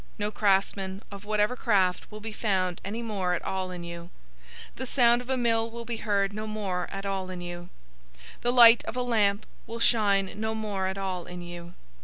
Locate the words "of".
1.11-1.25, 5.21-5.29, 8.85-8.95